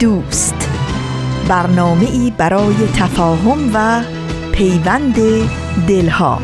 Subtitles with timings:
[0.00, 0.70] دوست.
[1.48, 4.02] برنامه ای برای تفاهم و
[4.52, 5.16] پیوند
[5.88, 6.42] دلها.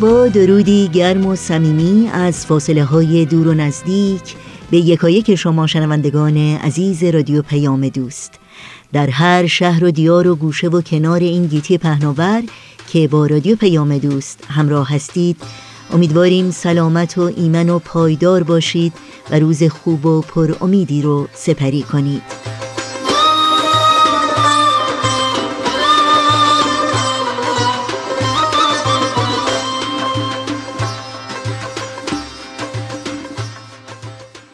[0.00, 4.36] با درودی گرم و صمیمی از فاصله های دور و نزدیک
[4.70, 8.38] به یکایک شما شنوندگان عزیز رادیو پیام دوست.
[8.92, 12.42] در هر شهر و دیار و گوشه و کنار این گیتی پهناور
[12.92, 15.42] که با رادیو پیام دوست همراه هستید.
[15.92, 18.92] امیدواریم سلامت و ایمن و پایدار باشید
[19.30, 22.22] و روز خوب و پر امیدی رو سپری کنید.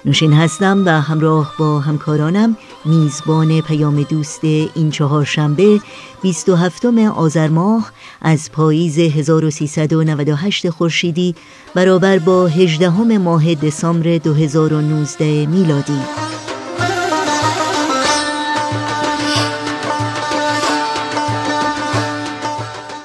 [0.05, 2.57] نوشین هستم و همراه با همکارانم.
[2.85, 5.81] میزبان پیام دوست این چهارشنبه
[6.23, 11.35] 27 آذر ماه از پاییز 1398 خورشیدی
[11.75, 16.01] برابر با 18 ماه دسامبر 2019 میلادی.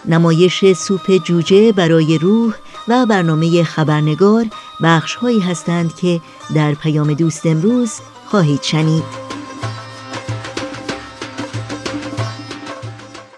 [0.05, 2.53] نمایش سوپ جوجه برای روح
[2.87, 4.45] و برنامه خبرنگار
[4.83, 6.21] بخش هایی هستند که
[6.55, 7.93] در پیام دوست امروز
[8.25, 9.28] خواهید شنید.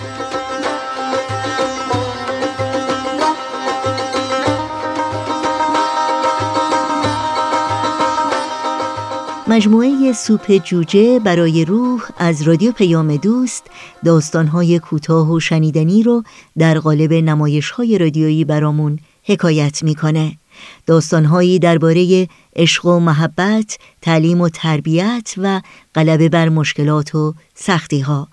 [9.48, 13.66] مجموعه سوپ جوجه برای روح از رادیو پیام دوست
[14.04, 16.22] داستانهای کوتاه و شنیدنی رو
[16.58, 20.38] در قالب نمایش های رادیویی برامون حکایت می‌کنه.
[20.86, 25.60] داستانهایی درباره عشق و محبت، تعلیم و تربیت و
[25.94, 28.28] غلبه بر مشکلات و سختی ها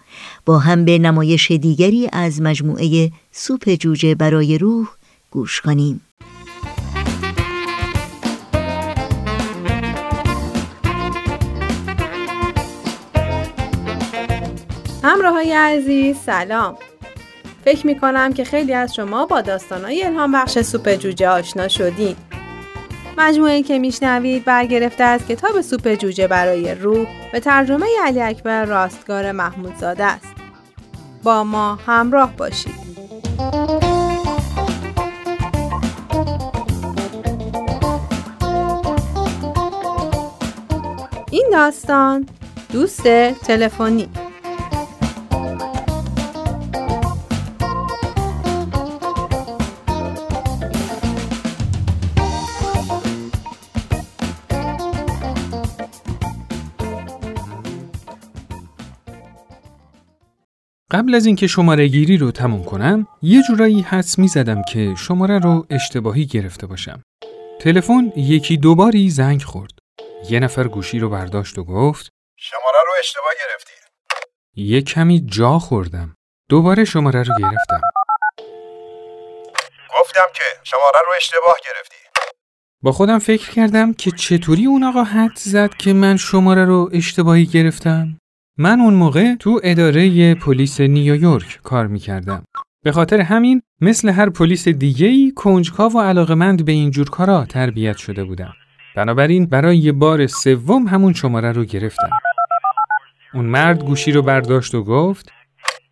[0.46, 4.88] با هم به نمایش دیگری از مجموعه سوپ جوجه برای روح
[5.32, 6.02] گوش کنیم.
[15.04, 16.76] همراه های عزیز سلام
[17.66, 19.44] فکر می کنم که خیلی از شما با
[19.84, 22.18] های الهام بخش سوپ جوجه آشنا شدید
[23.18, 29.32] مجموعه که میشنوید برگرفته از کتاب سوپ جوجه برای روح به ترجمه علی اکبر راستگار
[29.32, 30.36] محمودزاده است.
[31.24, 32.90] با ما همراه باشید.
[41.32, 42.28] این داستان
[42.74, 44.10] دوست تلفنی
[60.92, 65.40] قبل از اینکه شماره گیری رو تموم کنم یه جورایی حدس می زدم که شماره
[65.40, 67.02] رو اشتباهی گرفته باشم.
[67.60, 69.72] تلفن یکی دوباری زنگ خورد.
[70.30, 73.74] یه نفر گوشی رو برداشت و گفت شماره رو اشتباه گرفتی.
[74.56, 76.16] یه کمی جا خوردم.
[76.50, 77.82] دوباره شماره رو گرفتم.
[80.00, 81.96] گفتم که شماره رو اشتباه گرفتی.
[82.84, 87.46] با خودم فکر کردم که چطوری اون آقا حد زد که من شماره رو اشتباهی
[87.46, 88.18] گرفتم.
[88.62, 92.44] من اون موقع تو اداره پلیس نیویورک کار می‌کردم.
[92.84, 97.98] به خاطر همین مثل هر پلیس دیگه‌ای کنجکاو و علاقمند به این جور کارا تربیت
[97.98, 98.54] شده بودم.
[98.96, 102.10] بنابراین برای بار سوم همون شماره رو گرفتم.
[103.34, 105.26] اون مرد گوشی رو برداشت و گفت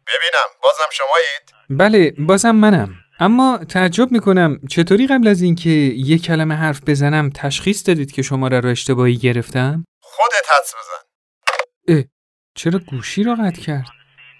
[0.07, 2.89] ببینم بازم شمایید؟ بله بازم منم.
[3.19, 8.59] اما تعجب می‌کنم چطوری قبل از اینکه یک کلمه حرف بزنم تشخیص دادید که شماره
[8.59, 11.06] رو اشتباهی گرفتم؟ خودت حدس بزن.
[12.57, 13.85] چرا گوشی رو قطع کرد؟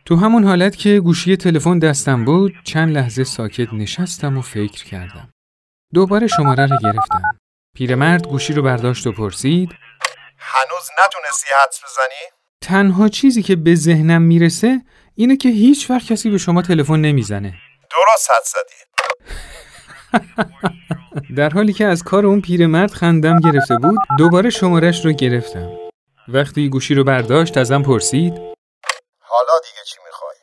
[0.05, 5.29] تو همون حالت که گوشی تلفن دستم بود چند لحظه ساکت نشستم و فکر کردم.
[5.93, 7.21] دوباره شماره رو گرفتم.
[7.75, 9.69] پیرمرد گوشی رو برداشت و پرسید
[10.37, 12.31] هنوز نتونستی حدس بزنی؟
[12.61, 14.81] تنها چیزی که به ذهنم می‌رسه
[15.15, 17.53] اینه که هیچ وقت کسی به شما تلفن نمی‌زنه.
[17.91, 18.87] درست حد زدی.
[21.37, 25.86] در حالی که از کار اون پیرمرد خندم گرفته بود دوباره شمارش رو گرفتم.
[26.27, 28.33] وقتی گوشی رو برداشت ازم پرسید
[29.19, 30.35] حالا دیگه چی می‌خوای؟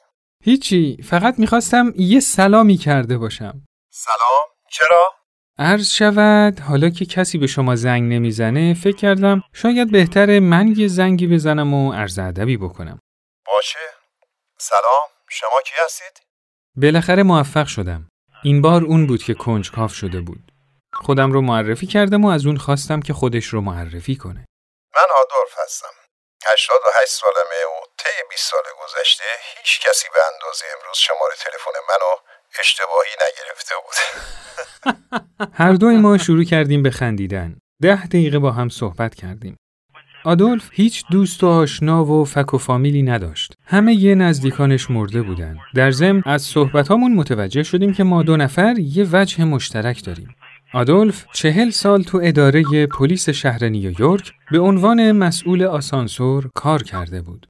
[0.45, 3.67] هیچی فقط می‌خواستم یه سلامی کرده باشم.
[3.91, 5.15] سلام؟ چرا؟
[5.59, 10.89] عرض شود حالا که کسی به شما زنگ نمی‌زنه فکر کردم شاید بهتره من یه
[10.89, 12.99] زنگی بزنم و عرض ادبی بکنم.
[13.47, 13.79] باشه.
[14.59, 15.09] سلام.
[15.31, 16.27] شما کی هستید؟
[16.77, 18.09] بالاخره موفق شدم.
[18.43, 20.53] این بار اون بود که کنجکاو شده بود.
[20.93, 24.45] خودم رو معرفی کردم و از اون خواستم که خودش رو معرفی کنه.
[24.97, 25.95] من آدولف هستم.
[26.47, 29.25] 88 سالمه و طی 20 سال گذشته
[29.57, 32.13] هیچ کسی به اندازه امروز شماره تلفن منو
[32.61, 33.97] اشتباهی نگرفته بود.
[35.61, 37.59] هر دوی ما شروع کردیم به خندیدن.
[37.83, 39.57] ده دقیقه با هم صحبت کردیم.
[40.25, 43.53] آدولف هیچ دوست و آشنا و فک و فامیلی نداشت.
[43.67, 45.59] همه یه نزدیکانش مرده بودن.
[45.75, 50.37] در ضمن از صحبتامون متوجه شدیم که ما دو نفر یه وجه مشترک داریم.
[50.75, 57.47] آدولف چهل سال تو اداره پلیس شهر نیویورک به عنوان مسئول آسانسور کار کرده بود.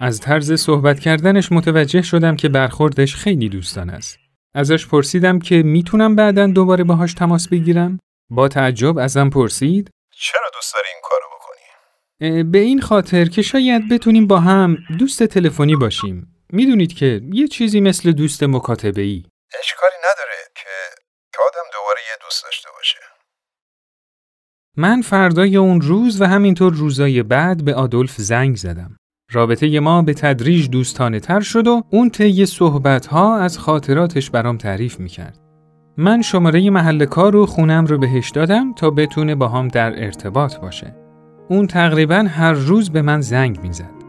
[0.00, 4.18] از طرز صحبت کردنش متوجه شدم که برخوردش خیلی دوستان است.
[4.54, 7.98] ازش پرسیدم که می‌تونم بعدا دوباره باهاش تماس بگیرم؟
[8.30, 13.88] با تعجب ازم پرسید چرا دوست داری این کارو بکنی؟ به این خاطر که شاید
[13.88, 16.26] بتونیم با هم دوست تلفنی باشیم.
[16.50, 19.24] می‌دونید که یه چیزی مثل دوست مکاتبه ای.
[19.60, 20.68] اشکالی نداره که
[21.48, 22.98] آدم دوباره یه دوست داشته باشه.
[24.76, 28.96] من فردای اون روز و همینطور روزای بعد به آدولف زنگ زدم.
[29.32, 34.56] رابطه ما به تدریج دوستانه تر شد و اون طی صحبت ها از خاطراتش برام
[34.56, 35.38] تعریف می‌کرد.
[35.96, 40.56] من شماره محل کار و خونم رو بهش دادم تا بتونه با هم در ارتباط
[40.56, 40.96] باشه.
[41.48, 44.02] اون تقریبا هر روز به من زنگ می‌زد.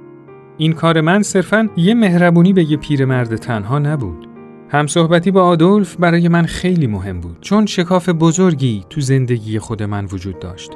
[0.58, 4.33] این کار من صرفا یه مهربونی به یه پیرمرد تنها نبود.
[4.74, 10.06] همصحبتی با آدولف برای من خیلی مهم بود چون شکاف بزرگی تو زندگی خود من
[10.06, 10.72] وجود داشت.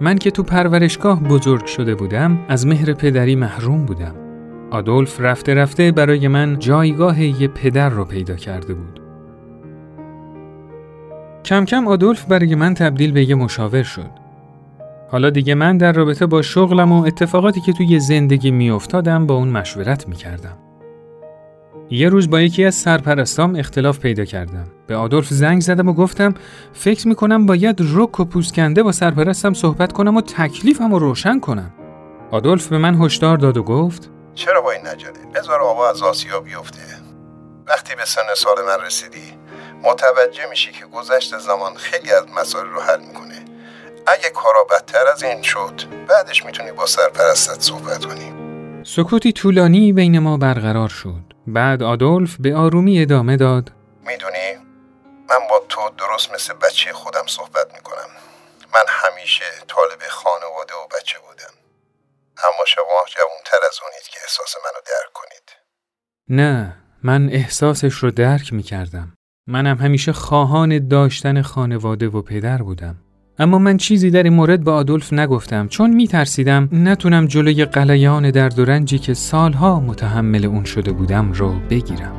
[0.00, 4.14] من که تو پرورشگاه بزرگ شده بودم از مهر پدری محروم بودم.
[4.70, 9.00] آدولف رفته رفته برای من جایگاه یه پدر رو پیدا کرده بود.
[11.44, 14.10] کم کم آدولف برای من تبدیل به یه مشاور شد.
[15.10, 19.48] حالا دیگه من در رابطه با شغلم و اتفاقاتی که توی زندگی میافتادم با اون
[19.48, 20.56] مشورت می‌کردم.
[21.90, 24.66] یه روز با یکی از سرپرستام اختلاف پیدا کردم.
[24.86, 26.34] به آدولف زنگ زدم و گفتم
[26.72, 31.72] فکر می‌کنم باید رک و پوسکنده با سرپرستم صحبت کنم و تکلیفم رو روشن کنم.
[32.30, 36.40] آدولف به من هشدار داد و گفت چرا با این نجله؟ بذار آبا از آسیا
[36.40, 36.80] بیفته.
[37.68, 39.32] وقتی به سن سال من رسیدی
[39.82, 43.44] متوجه میشی که گذشت زمان خیلی از مسائل رو حل می‌کنه.
[44.06, 48.32] اگه کارا بدتر از این شد بعدش می‌تونی با سرپرستت صحبت کنی.
[48.82, 51.33] سکوتی طولانی بین ما برقرار شد.
[51.46, 53.72] بعد آدولف به آرومی ادامه داد.
[54.06, 54.54] می‌دونی
[55.28, 58.08] من با تو درست مثل بچه خودم صحبت می‌کنم.
[58.74, 61.54] من همیشه طالب خانواده و بچه بودم.
[62.38, 65.52] اما شما جوانتر از اونید که احساس منو درک کنید.
[66.28, 69.14] نه من احساسش رو درک می‌کردم.
[69.48, 73.03] منم همیشه خواهان داشتن خانواده و پدر بودم.
[73.38, 78.58] اما من چیزی در این مورد به آدولف نگفتم چون میترسیدم نتونم جلوی قلیان درد
[78.58, 82.12] و که سالها متحمل اون شده بودم رو بگیرم.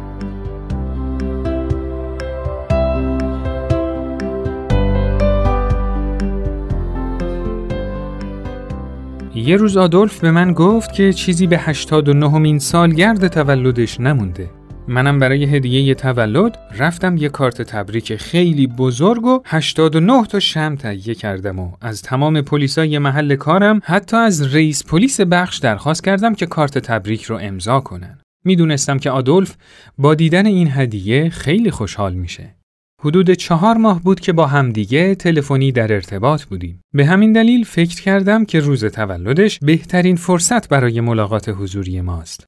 [9.36, 14.50] یه روز آدولف به من گفت که چیزی به 89 مین سالگرد تولدش نمونده.
[14.88, 21.16] منم برای هدیه تولد رفتم یه کارت تبریک خیلی بزرگ و 89 تا شم تهیه
[21.16, 26.46] کردم و از تمام پلیسای محل کارم حتی از رئیس پلیس بخش درخواست کردم که
[26.46, 28.20] کارت تبریک رو امضا کنن.
[28.46, 29.56] می‌دونستم که آدولف
[29.98, 32.56] با دیدن این هدیه خیلی خوشحال میشه.
[33.02, 36.82] حدود چهار ماه بود که با همدیگه تلفنی در ارتباط بودیم.
[36.94, 42.46] به همین دلیل فکر کردم که روز تولدش بهترین فرصت برای ملاقات حضوری ماست.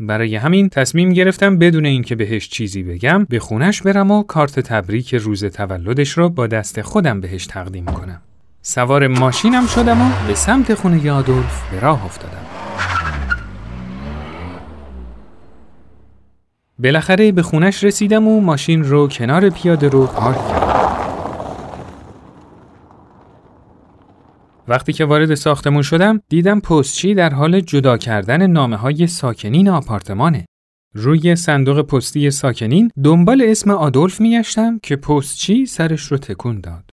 [0.00, 5.14] برای همین تصمیم گرفتم بدون اینکه بهش چیزی بگم به خونش برم و کارت تبریک
[5.14, 8.20] روز تولدش رو با دست خودم بهش تقدیم کنم.
[8.62, 12.46] سوار ماشینم شدم و به سمت خونه آدولف به راه افتادم.
[16.78, 20.77] بالاخره به خونش رسیدم و ماشین رو کنار پیاده رو پارک کردم.
[24.68, 30.44] وقتی که وارد ساختمون شدم دیدم پستچی در حال جدا کردن نامه های ساکنین آپارتمانه.
[30.94, 36.90] روی صندوق پستی ساکنین دنبال اسم آدولف میگشتم که پستچی سرش رو تکون داد.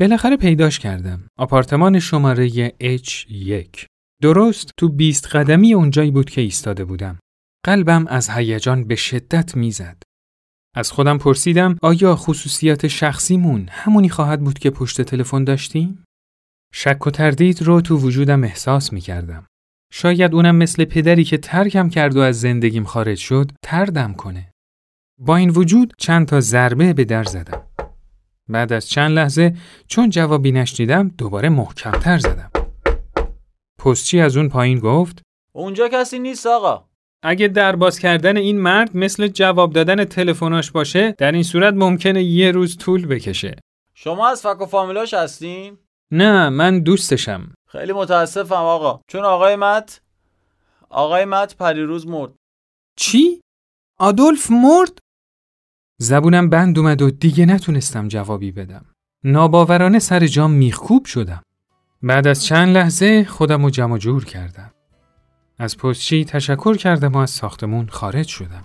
[0.00, 1.26] بالاخره پیداش کردم.
[1.38, 3.86] آپارتمان شماره H1.
[4.22, 7.18] درست تو بیست قدمی اونجایی بود که ایستاده بودم.
[7.64, 10.02] قلبم از هیجان به شدت می‌زد.
[10.76, 16.04] از خودم پرسیدم آیا خصوصیات شخصیمون همونی خواهد بود که پشت تلفن داشتیم؟
[16.72, 19.46] شک و تردید رو تو وجودم احساس می کردم.
[19.92, 24.52] شاید اونم مثل پدری که ترکم کرد و از زندگیم خارج شد تردم کنه.
[25.18, 27.62] با این وجود چند تا ضربه به در زدم.
[28.48, 32.50] بعد از چند لحظه چون جوابی نشنیدم دوباره محکمتر زدم.
[33.78, 35.22] پستچی از اون پایین گفت
[35.54, 36.84] اونجا کسی نیست آقا.
[37.22, 42.22] اگه در باز کردن این مرد مثل جواب دادن تلفناش باشه در این صورت ممکنه
[42.22, 43.56] یه روز طول بکشه.
[43.94, 45.78] شما از فک و فامیلاش هستین؟
[46.14, 47.54] نه من دوستشم.
[47.68, 50.00] خیلی متاسفم آقا چون آقای مت
[50.90, 52.32] آقای مت پریروز مرد.
[52.96, 53.40] چی؟
[53.98, 54.98] آدولف مرد؟
[56.00, 58.84] زبونم بند اومد و دیگه نتونستم جوابی بدم.
[59.24, 61.42] ناباورانه سر جام میخکوب شدم.
[62.02, 64.72] بعد از چند لحظه خودم رو جمع جور کردم.
[65.58, 68.64] از پستچی تشکر کردم و از ساختمون خارج شدم.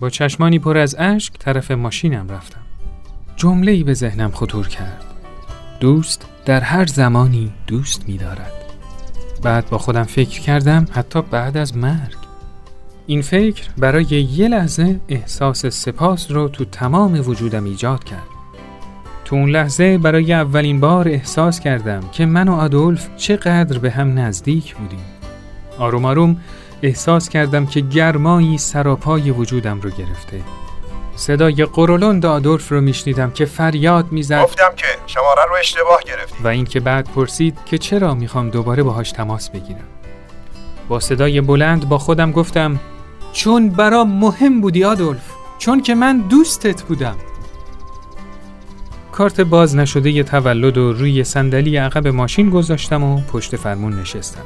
[0.00, 2.62] با چشمانی پر از اشک طرف ماشینم رفتم.
[3.36, 5.04] جمله ای به ذهنم خطور کرد.
[5.80, 8.52] دوست در هر زمانی دوست می دارد.
[9.42, 12.16] بعد با خودم فکر کردم حتی بعد از مرگ.
[13.06, 18.28] این فکر برای یه لحظه احساس سپاس رو تو تمام وجودم ایجاد کرد.
[19.24, 24.18] تو اون لحظه برای اولین بار احساس کردم که من و آدولف چقدر به هم
[24.18, 25.04] نزدیک بودیم.
[25.78, 26.36] آروم آروم
[26.82, 30.40] احساس کردم که گرمایی سراپای وجودم رو گرفته.
[31.18, 34.42] صدای قرولند آدولف رو میشنیدم که فریاد می‌زد.
[34.42, 39.12] گفتم که شماره رو اشتباه گرفتی و اینکه بعد پرسید که چرا می‌خوام دوباره باهاش
[39.12, 39.88] تماس بگیرم.
[40.88, 42.80] با صدای بلند با خودم گفتم
[43.32, 47.16] چون برام مهم بودی آدولف چون که من دوستت بودم.
[49.12, 54.44] کارت باز نشده ی تولد و روی صندلی عقب ماشین گذاشتم و پشت فرمون نشستم.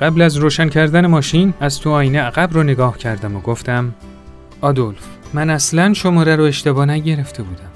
[0.00, 3.94] قبل از روشن کردن ماشین از تو آینه عقب رو نگاه کردم و گفتم
[4.60, 7.70] آدولف من اصلا شماره رو اشتباه نگرفته بودم.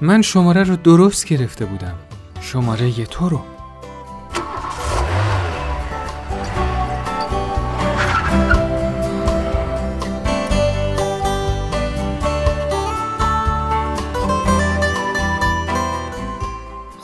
[0.00, 1.94] من شماره رو درست گرفته بودم.
[2.40, 3.40] شماره ی تو رو.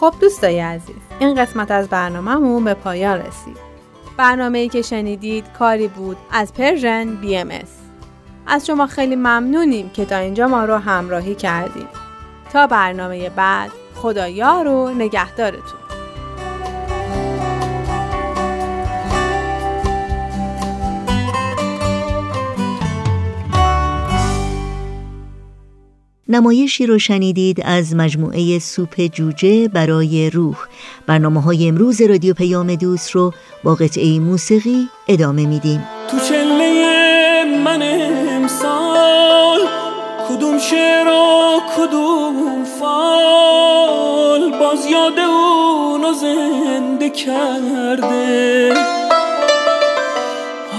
[0.00, 3.56] خب دوستای عزیز این قسمت از برنامهمون به پایان رسید.
[4.16, 7.77] برنامه ای که شنیدید کاری بود از Persian BMS.
[8.48, 11.88] از شما خیلی ممنونیم که تا اینجا ما رو همراهی کردید
[12.52, 15.78] تا برنامه بعد خدا یار و نگهدارتون.
[26.28, 30.56] نمایشی رو شنیدید از مجموعه سوپ جوجه برای روح.
[31.06, 33.32] برنامه های امروز رادیو پیام دوست رو
[33.64, 35.84] با قطعه موسیقی ادامه میدیم.
[36.10, 36.78] تو چله
[37.64, 37.82] من
[39.08, 39.60] امسال
[40.28, 48.74] کدوم شعر و کدوم فال؟ باز یاد اونو زنده کرده.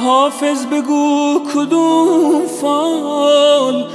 [0.03, 3.85] حافظ بگو کدوم فال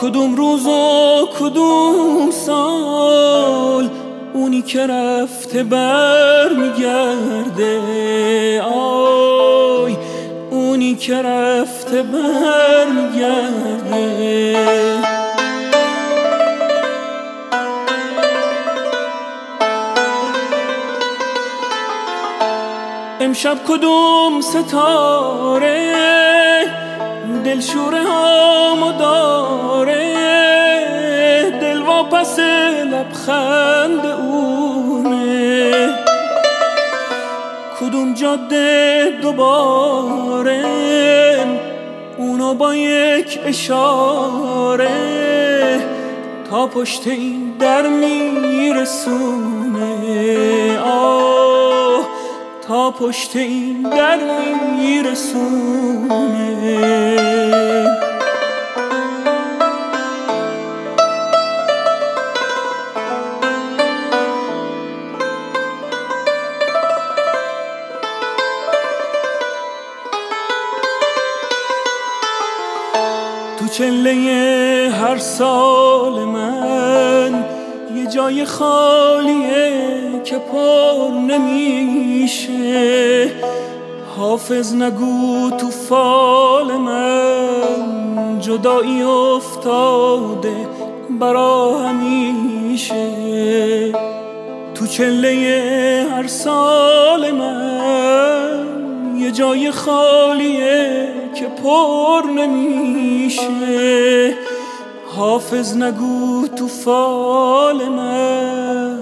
[0.00, 3.90] کدوم روز و کدوم سال؟
[4.34, 7.80] اونی که رفته بر میگرده
[10.84, 14.58] اونی که رفته بر میگرده
[23.20, 25.94] امشب کدوم ستاره
[27.44, 30.14] دلشوره ها داره؟
[31.60, 32.38] دل واپس
[32.92, 34.83] لبخند اونه
[37.94, 40.64] کدوم جاده دوباره
[42.18, 44.88] اونو با یک اشاره
[46.50, 49.18] تا پشت این در میرسونه.
[50.78, 52.08] آه
[52.68, 54.18] تا پشت این در
[54.76, 56.14] میرسونه.
[73.78, 77.44] چله هر سال من
[77.96, 79.72] یه جای خالیه
[80.24, 82.62] که پر نمیشه.
[84.16, 90.56] حافظ نگو تو فال من جدایی افتاده
[91.20, 93.08] برا همیشه.
[94.74, 98.66] تو چله هر سال من
[99.18, 101.13] یه جای خالیه
[101.64, 103.44] پر نمیشه.
[105.06, 108.98] حافظ نگو تو فال من.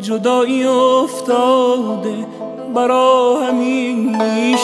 [0.00, 2.26] جدایی افتاده
[2.74, 4.56] برا همیشه.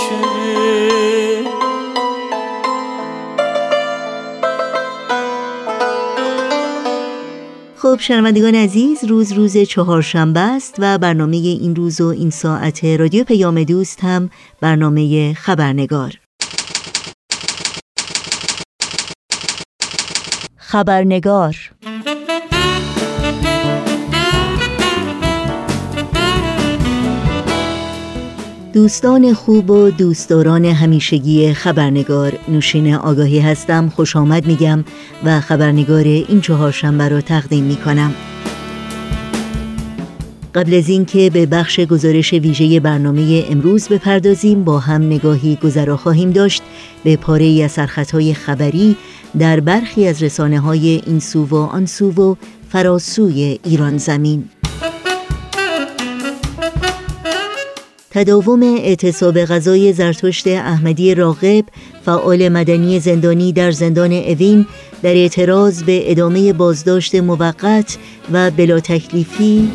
[7.76, 13.24] خب شنوندگان عزیز روز روز چهارشنبه است و برنامه این روز و این ساعت رادیو
[13.24, 14.30] پیام دوست هم
[14.60, 16.21] برنامه خبرنگار.
[20.72, 21.56] خبرنگار.
[28.72, 34.84] دوستان خوب و دوستداران همیشگی خبرنگار نوشین آگاهی هستم خوش آمد میگم
[35.24, 38.14] و خبرنگار این چهارشنبه را تقدیم می‌کنم.
[40.54, 46.30] قبل از اینکه به بخش گزارش ویژه برنامه امروز بپردازیم با هم نگاهی گذرا خواهیم
[46.30, 46.62] داشت.
[47.04, 48.96] به پاره از سرخطهای خبری
[49.38, 52.34] در برخی از رسانه های این سو و آن سو و
[52.70, 54.44] فراسوی ایران زمین.
[58.10, 61.64] تداوم اعتصاب غذای زرتشت احمدی راغب
[62.04, 64.66] فعال مدنی زندانی در زندان اوین
[65.02, 67.98] در اعتراض به ادامه بازداشت موقت
[68.32, 69.70] و بلا تکلیفی.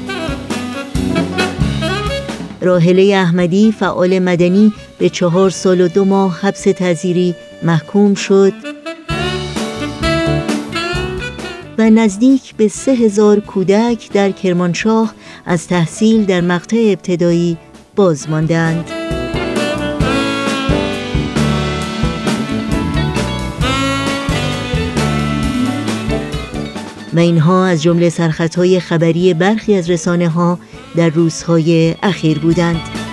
[2.61, 8.66] راهله احمدی فعال مدنی به چهار سال و دو ماه حبس تذیری محکوم شد.
[11.77, 15.13] و نزدیک به سه هزار کودک در کرمانشاه
[15.45, 17.57] از تحصیل در مقطع ابتدایی
[17.95, 18.91] باز ماندند.
[27.13, 30.59] و اینها از جمله سرخطهای خبری برخی از رسانه ها
[30.95, 33.06] در روزهای اخیر بودند.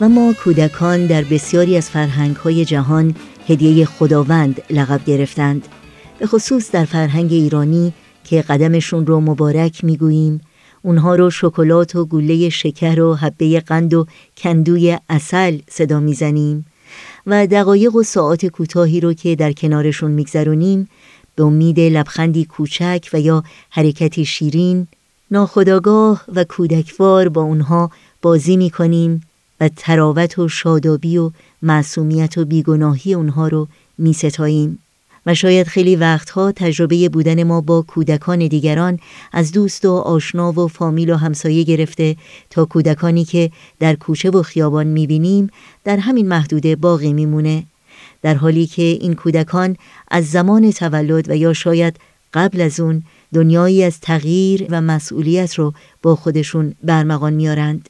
[0.00, 3.14] و ما کودکان در بسیاری از فرهنگ های جهان
[3.48, 5.68] هدیه خداوند لقب گرفتند.
[6.18, 7.92] به خصوص در فرهنگ ایرانی
[8.24, 10.40] که قدمشون رو مبارک می‌گوییم
[10.82, 16.66] اونها رو شکلات و گله شکر و حبه قند و کندوی اصل صدا می‌زنیم
[17.26, 20.88] و دقایق و ساعات کوتاهی رو که در کنارشون میگذرونیم
[21.34, 24.86] به امید لبخندی کوچک و یا حرکتی شیرین
[25.30, 27.90] ناخداگاه و کودکوار با اونها
[28.22, 29.20] بازی می‌کنیم.
[29.60, 31.30] و تراوت و شادابی و
[31.62, 33.68] معصومیت و بیگناهی اونها رو
[33.98, 34.78] می ستاییم.
[35.26, 38.98] و شاید خیلی وقتها تجربه بودن ما با کودکان دیگران
[39.32, 42.16] از دوست و آشنا و فامیل و همسایه گرفته
[42.50, 45.50] تا کودکانی که در کوچه و خیابان می‌بینیم
[45.84, 47.64] در همین محدوده باقی میمونه
[48.22, 49.76] در حالی که این کودکان
[50.10, 51.96] از زمان تولد و یا شاید
[52.34, 53.02] قبل از اون
[53.34, 57.88] دنیایی از تغییر و مسئولیت رو با خودشون برمغان میارند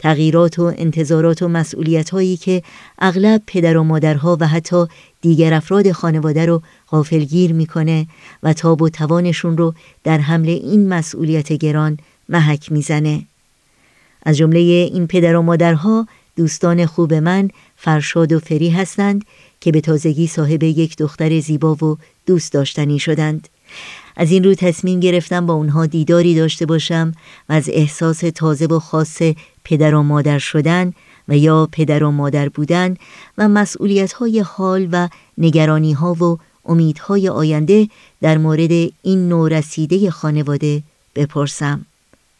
[0.00, 2.62] تغییرات و انتظارات و مسئولیت هایی که
[2.98, 4.86] اغلب پدر و مادرها و حتی
[5.20, 8.06] دیگر افراد خانواده رو غافلگیر می‌کنه
[8.42, 13.22] و تاب و توانشون رو در حمل این مسئولیت گران محک می‌زنه.
[14.22, 19.24] از جمله این پدر و مادرها دوستان خوب من فرشاد و فری هستند
[19.60, 23.48] که به تازگی صاحب یک دختر زیبا و دوست داشتنی شدند.
[24.16, 27.12] از این رو تصمیم گرفتم با اونها دیداری داشته باشم
[27.48, 29.22] و از احساس تازه و خاص
[29.70, 30.92] پدر و مادر شدن
[31.28, 32.96] و یا پدر و مادر بودن
[33.38, 37.88] و مسئولیت های حال و نگرانی ها و امیدهای آینده
[38.20, 38.70] در مورد
[39.02, 40.82] این نورسیده خانواده
[41.14, 41.86] بپرسم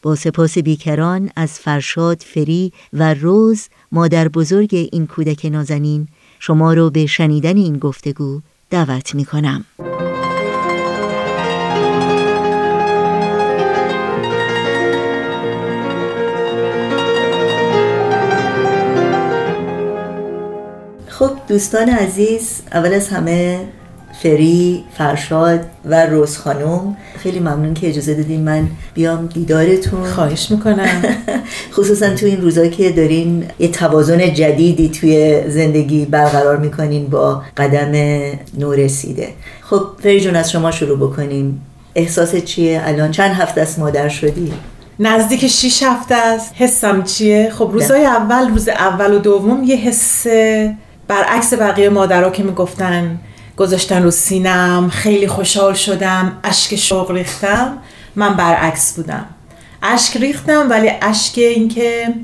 [0.02, 6.90] با سپاس بیکران از فرشاد فری و روز مادر بزرگ این کودک نازنین شما رو
[6.90, 8.40] به شنیدن این گفتگو
[8.70, 9.64] دعوت می کنم.
[21.20, 23.60] خب دوستان عزیز اول از همه
[24.22, 30.04] فری، فرشاد و روز خانم خیلی ممنون که اجازه دادین من بیام دیدارتون.
[30.04, 31.02] خواهش می‌کنم.
[31.76, 37.92] خصوصا تو این روزا که دارین یه توازن جدیدی توی زندگی برقرار می‌کنین با قدم
[38.58, 39.28] نورسیده.
[39.60, 41.60] خب فری جون از شما شروع بکنیم.
[41.94, 44.52] احساس چیه؟ الان چند هفته است مادر شدی؟
[45.00, 46.52] نزدیک 6 هفته است.
[46.54, 50.26] حسم چیه؟ خب روزای اول روز اول و دوم یه حس
[51.10, 53.18] برعکس بقیه مادرها که می‌گفتن
[53.56, 57.78] گذاشتن رو سینم خیلی خوشحال شدم اشک شوق ریختم
[58.16, 59.24] من برعکس بودم.
[59.82, 62.14] اشک ریختم ولی اشک اینکه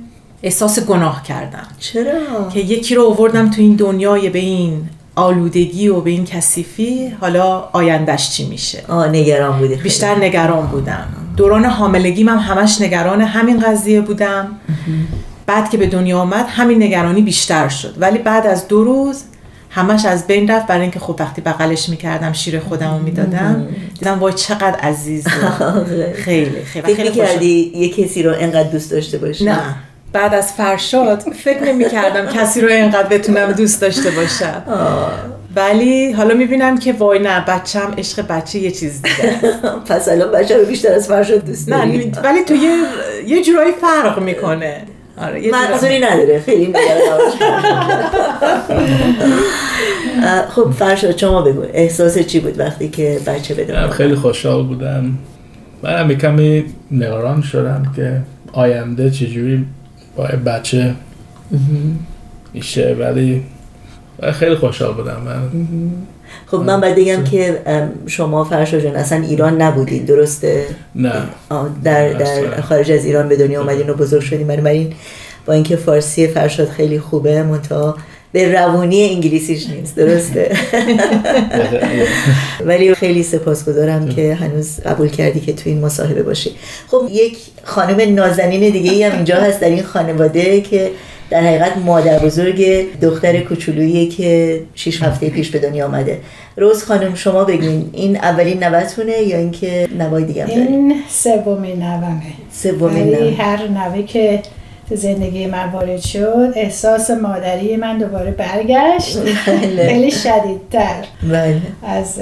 [0.43, 1.67] احساس گناه کردم.
[1.79, 7.09] چرا؟ که یکی رو آوردم تو این دنیای به این آلودگی و به این کثیفی
[7.21, 9.75] حالا آیندهش چی میشه؟ آه نگران بودی.
[9.75, 11.07] بیشتر نگران بودم.
[11.37, 14.49] دوران حاملگی من همش نگران همین قضیه بودم.
[15.47, 17.95] بعد که به دنیا آمد همین نگرانی بیشتر شد.
[17.99, 19.23] ولی بعد از دو روز
[19.71, 20.67] همش از بین رفت.
[20.67, 25.31] برای اینکه خب وقتی بغلش می‌کردم شیر خودم رو می‌دادم دیدم وای چقدر عزیزه
[26.25, 26.87] خیلی خیلی.
[26.87, 29.59] فکر خیلی کردی یه کسی رو انقدر دوست داشته باشی؟ نه.
[30.13, 34.63] بعد از فرشاد فکر نمی کردم کسی رو اینقدر بتونم دوست داشته باشم.
[35.57, 39.35] ولی حالا می‌بینم که وای نه بچم عشق بچه یه چیز دیگه
[39.89, 42.77] پس الان بچه رو بیشتر از فرشاد دوست نه ولی تو یه
[43.27, 44.83] یه جورایی فرق می‌کنه.
[45.19, 46.41] آره منظوری نداره.
[46.41, 46.75] خیلی.
[50.49, 51.65] خب فرشاد شما بگو.
[51.73, 55.19] احساس چی بود وقتی که بچه آمد؟ خیلی خوشحال بودم.
[55.83, 59.67] منم یه کمی نگران شدم که آینده چجوری
[60.17, 60.95] با بچه
[62.55, 63.43] میشه ولی
[64.19, 65.23] ولی خیلی خوشحال بودم.
[65.25, 65.51] من
[66.47, 67.63] خب من باید بگم که
[68.07, 71.13] شما فرشاد جان اصلا ایران نبودید درسته؟ نه.
[71.85, 72.61] در, در.
[72.61, 74.47] خارج از ایران به دنیا آمدین و بزرگ شدین.
[74.47, 74.93] بنابراین
[75.47, 77.97] با اینکه فارسی فرشاد خیلی خوبه منتها
[78.33, 80.57] به روانی انگلیسیش نیست درسته؟
[82.67, 86.51] ولی خیلی سپاسگزارم که هنوز قبول کردی که تو این مصاحبه باشی.
[86.87, 90.91] خب یک خانم نازنین دیگه ای هم اینجا هست در این خانواده که
[91.31, 96.19] در حقیقت مادر بزرگ دختر کوچولویی که 6 هفته پیش به دنیا آمده.
[96.57, 102.23] روز خانم شما بگین این اولین نوتونه یا اینکه نوای دیگه هم این سومین نومه.
[102.53, 104.41] سومین نوه هر نوه که
[104.89, 109.19] تو زندگی من وارد شد احساس مادری من دوباره برگشت.
[109.47, 109.87] بله.
[109.89, 111.05] خیلی شدیدتر.
[111.23, 111.61] بله.
[111.83, 112.21] از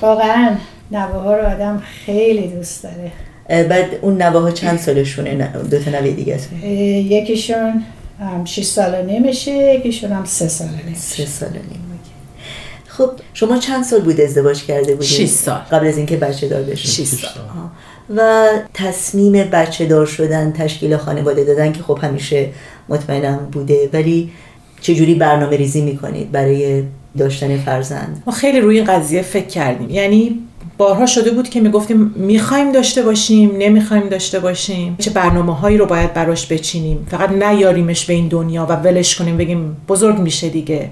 [0.00, 0.56] واقعا
[0.92, 3.12] نوه ها رو آدم خیلی دوست داره.
[3.68, 6.38] بعد اون نوه ها چند سالشونه؟ نه، دو تا نوه دیگه
[7.14, 7.84] یکیشون
[8.20, 12.12] هم 6 سال نمیشه یکیشون هم سه سال نمیشه سه سال نیم اوکی.
[12.86, 15.58] خب شما چند سال بود ازدواج کرده بودید سال.
[15.58, 17.44] قبل از اینکه بچه دار بشید شش سال.
[17.44, 17.70] آها.
[18.16, 22.48] و تصمیم بچه دار شدن تشکیل خانواده دادن که خب همیشه
[22.88, 24.30] مطمئنم بوده ولی
[24.80, 26.82] چجوری برنامه ریزی می‌کنید برای
[27.18, 30.40] داشتن فرزند ما خیلی روی این قضیه فکر کردیم یعنی
[30.78, 34.96] بارها شده بود که می‌گفتیم می‌خوایم داشته باشیم نمی‌خوایم داشته باشیم.
[34.98, 37.06] چه برنامه هایی رو باید براش بچینیم.
[37.10, 40.90] فقط نیاریمش به این دنیا و ولش کنیم بگیم بزرگ میشه دیگه.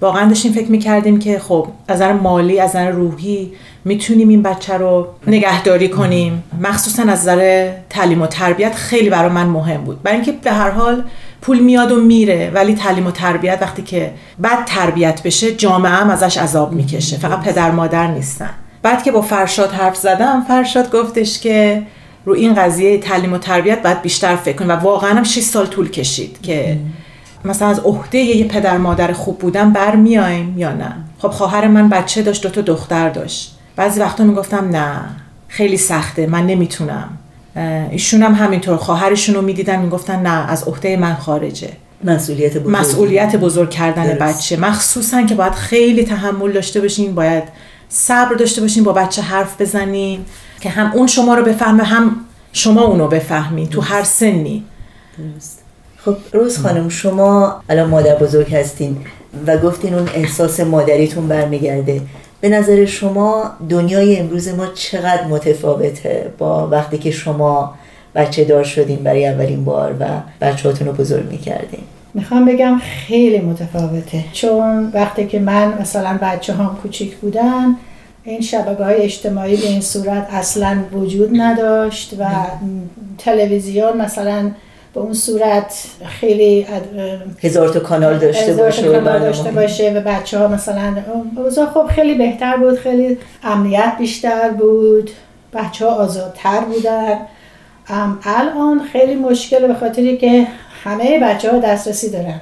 [0.00, 3.52] واقعا داشتیم فکر می‌کردیم که خب از نظر مالی از نظر روحی
[3.84, 6.42] می‌تونیم این بچه رو نگهداری کنیم.
[6.60, 10.02] مخصوصا از نظر تعلیم و تربیت خیلی برای من مهم بود.
[10.02, 11.04] برای اینکه به هر حال
[11.40, 14.10] پول میاد و میره ولی تعلیم و تربیت وقتی که
[14.42, 17.16] بد تربیت بشه جامعه هم ازش عذاب می‌کشه.
[17.16, 18.50] فقط پدر مادر نیستن.
[18.82, 21.82] بعد که با فرشاد حرف زدم فرشاد گفتش که
[22.24, 25.66] رو این قضیه تعلیم و تربیت باید بیشتر فکر کنیم و واقعا هم 6 سال
[25.66, 26.78] طول کشید که
[27.44, 32.22] مثلا از عهده یه پدر مادر خوب بودن برمیایم یا نه؟ خب خواهر من بچه
[32.22, 33.58] داشت دو تا دختر داشت.
[33.76, 35.00] بعضی وقتا می‌گفتم نه
[35.48, 37.08] خیلی سخته من نمی‌تونم.
[37.90, 41.70] ایشون هم همینطور خواهرشون رو می‌دیدن می‌گفتن نه از عهده من خارجه.
[42.04, 44.38] مسئولیت بزرگ مسئولیت بزرگ کردن درست.
[44.38, 44.56] بچه.
[44.56, 47.44] مخصوصا که باید خیلی تحمل داشته باشین باید
[47.88, 50.24] صبر داشته باشین با بچه حرف بزنین
[50.60, 52.16] که هم اون شما رو بفهمه هم
[52.52, 54.64] شما اونو بفهمین تو هر سنی.
[55.18, 55.62] درست.
[55.98, 58.96] خب روز خانم شما الان مادر بزرگ هستین
[59.46, 62.00] و گفتین اون احساس مادریتون برمیگرده.
[62.40, 67.74] به نظر شما دنیای امروز ما چقدر متفاوته با وقتی که شما
[68.14, 70.06] بچه دار شدین برای اولین بار و
[70.40, 71.82] بچه رو بزرگ می‌کردین؟
[72.18, 74.24] می‌خوام بگم خیلی متفاوته.
[74.32, 77.76] چون وقتی که من مثلا بچه هم کوچیک بودن
[78.24, 82.24] این شبکه های اجتماعی به این صورت اصلا وجود نداشت و
[83.18, 84.50] تلویزیون مثلا
[84.94, 86.66] به اون صورت خیلی
[87.42, 90.96] هزار تا کانال داشته باشه کانال داشته باشه و بچه ها مثلا
[91.36, 95.10] اوضاع خب خیلی بهتر بود خیلی امنیت بیشتر بود
[95.52, 97.18] بچه ها آزادتر بودن.
[98.24, 100.46] الان خیلی مشکل به خاطری که
[100.84, 102.40] همه بچه ها دسترسی دارن.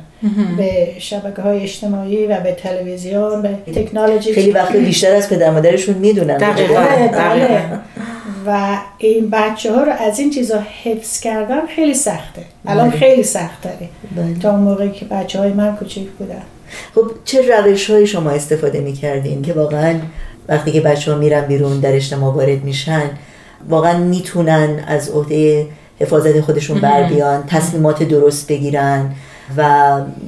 [0.57, 4.35] به شبکه های اجتماعی و به تلویزیون به تکنولوژی.
[4.35, 6.38] خیلی وقت بیشتر از پدر مادرشون می‌دونن.
[6.38, 7.61] بله.
[8.46, 12.42] و این بچه ها رو از این چیزا حفظ کردن خیلی سخته.
[12.66, 12.99] الان بله.
[12.99, 13.88] خیلی سخت داره.
[14.16, 14.38] بله.
[14.42, 16.42] تا اون موقعی که بچه های من کوچیک بودن.
[16.94, 19.94] خب چه روش های شما استفاده می‌کردین که واقعا
[20.49, 23.11] وقتی که بچه ها میرن بیرون در اجتماع وارد میشن
[23.68, 25.66] واقعا می‌تونن از عهده
[26.01, 29.11] حفاظت خودشون بر بیان تصمیمات درست بگیرن
[29.57, 29.63] و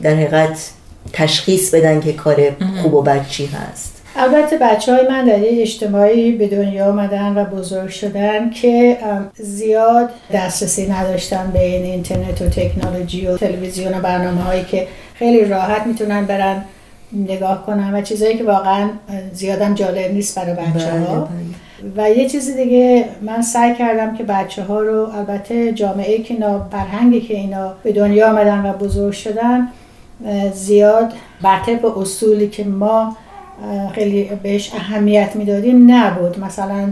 [0.02, 0.70] در حقیقت
[1.12, 2.36] تشخیص بدن که کار
[2.82, 3.94] خوب و بد چی هست.
[4.16, 8.98] البته بچه های من در اجتماعی به دنیا آمدن و بزرگ شدن که
[9.34, 15.44] زیاد دسترسی نداشتن به این اینترنت و تکنولوژی و تلویزیون و برنامه هایی که خیلی
[15.44, 16.64] راحت می‌تونن برن
[17.12, 18.90] نگاه کنن و چیزایی که واقعا
[19.32, 21.67] زیادم جالب نیست برای بچه ها بله، بله.
[21.96, 26.58] و یه چیز دیگه من سعی کردم که بچه ها رو البته جامعه که اینا
[26.58, 29.68] برهنگی که اینا به دنیا آمدن و بزرگ شدن
[30.54, 31.12] زیاد
[31.42, 33.16] بر طبق اصولی که ما
[33.94, 36.40] خیلی بهش اهمیت می‌دادیم نبود.
[36.40, 36.88] مثلا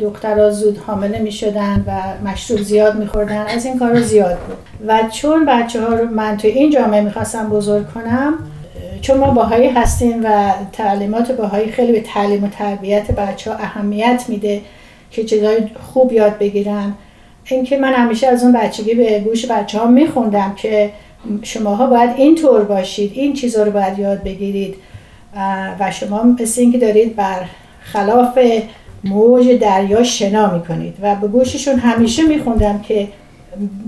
[0.00, 4.56] دخترها زود حامله می شدن و مشروب زیاد می خوردن از این کار زیاد بود.
[4.86, 8.34] و چون بچه ها رو من توی این جامعه می‌خواستم بزرگ کنم
[9.00, 14.24] چون ما باهایی هستیم و تعلیمات باهایی خیلی به تعلیم و تربیت بچه ها اهمیت
[14.28, 14.60] میده
[15.10, 15.58] که چیزای
[15.92, 16.94] خوب یاد بگیرن.
[17.44, 20.90] اینکه من همیشه از اون بچگی به گوش بچه ها میخوندم که
[21.42, 24.74] شماها باید اینطور باشید این چیزها رو باید یاد بگیرید.
[25.80, 27.44] و شما مثل اینکه دارید بر
[27.80, 28.38] خلاف
[29.04, 30.94] موج دریا شنا می‌کنید.
[31.02, 33.08] و به گوششون همیشه میخوندم که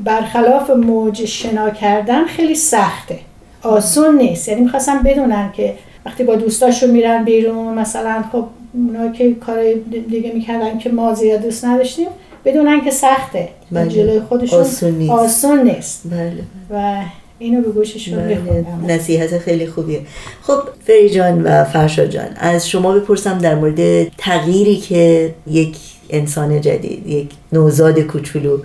[0.05, 3.19] برخلاف موج شنا کردن خیلی سخته.
[3.63, 5.75] آسون نیست یعنی می‌خواستم بدونن که
[6.07, 9.73] وقتی با دوستاشون میرن بیرون مثلا خب اونا که کار
[10.11, 12.09] دیگه می‌کردن که ما زیاد دوست نداشتیم
[12.45, 13.89] بدونن که سخته بله.
[13.89, 16.03] جلوی خودشون آسون نیست, آسون نیست.
[16.05, 16.43] بله.
[16.71, 17.03] و
[17.39, 18.65] اینو به گوششون بله.
[18.89, 20.01] نصیحت خیلی خوبیه
[20.43, 25.77] خب فری جان و فرشا جان از شما بپرسم در مورد تغییری که یک
[26.11, 28.59] انسان جدید یک نوزاد کوچولو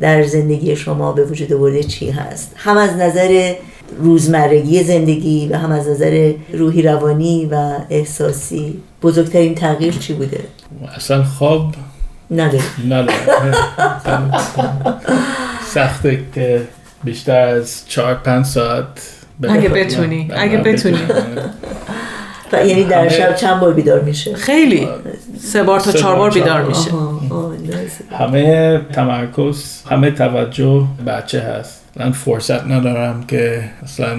[0.00, 3.54] در زندگی شما به وجود آورده چی هست هم از نظر
[3.96, 10.40] روزمرگی زندگی و هم از نظر روحی روانی و احساسی بزرگترین تغییر چی بوده؟
[10.96, 11.74] اصلا خواب
[12.30, 12.64] نداره.
[12.86, 13.54] نداره.
[15.74, 16.62] سخته که
[17.04, 18.86] بیشتر از چهار پنج ساعت
[19.48, 20.30] اگه بتونی.
[20.34, 20.98] اگه بتونی.
[22.52, 24.88] یعنی در شب چند بار بیدار میشه؟ خیلی.
[25.38, 26.90] سه بار تا چهار بار بیدار میشه.
[28.18, 31.84] همه تمرکز همه توجه بچه هست.
[31.96, 34.16] من فرصت ندارم که اصلا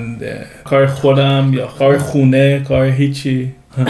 [0.63, 3.51] کار خودم یا کار خونه کار هیچی.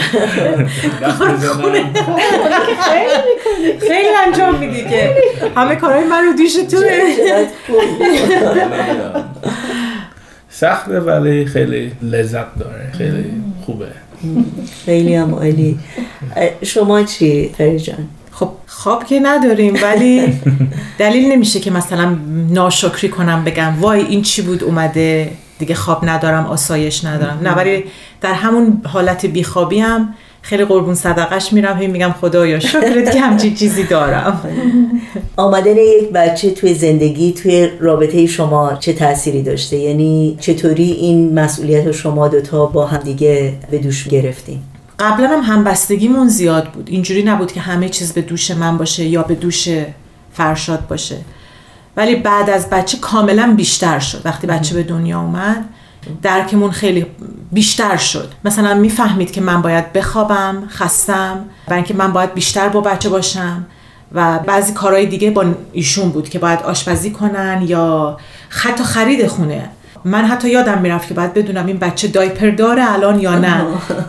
[3.88, 5.14] خیلی انجام میدی که
[5.56, 6.88] همه کارهای من رو دیش توه.
[10.48, 12.92] سخته ولی خیلی لذت داره.
[12.98, 13.24] خیلی
[13.66, 13.86] خوبه.
[14.84, 15.78] خیلی هم عالی.
[16.62, 20.40] شما چی فری جان؟ خب خواب که نداریم ولی
[20.98, 22.18] دلیل نمیشه که مثلا
[22.50, 27.40] ناشکری کنم بگم وای این چی بود اومده دیگه خواب ندارم آسایش ندارم.
[27.42, 27.84] نه ولی
[28.20, 33.54] در همون حالت بیخوابی هم خیلی قربون صدقش میرم هی میگم خدایا شکرت که همچین
[33.54, 34.40] چیزی دارم.
[35.36, 41.92] آمدن یک بچه توی زندگی توی رابطه شما چه تأثیری داشته؟ یعنی چطوری این مسئولیت
[41.92, 44.62] شما دوتا با هم دیگه به دوش گرفتیم
[44.98, 46.88] قبلا هم همبستگیمون زیاد بود.
[46.90, 49.68] اینجوری نبود که همه چیز به دوش من باشه یا به دوش
[50.32, 51.16] فرشاد باشه.
[51.96, 54.20] ولی بعد از بچه کاملا بیشتر شد.
[54.24, 55.64] وقتی بچه به دنیا اومد
[56.22, 57.06] درکمون خیلی
[57.52, 58.32] بیشتر شد.
[58.44, 63.66] مثلا می‌فهمید که من باید بخوابم خستم و اینکه من باید بیشتر با بچه باشم
[64.12, 68.16] و بعضی کارهای دیگه با ایشون بود که باید آشپزی کنن یا
[68.48, 69.70] حتی خرید خونه.
[70.04, 73.64] من حتی یادم می‌رفت که باید بدونم این بچه دایپر داره الان یا نه.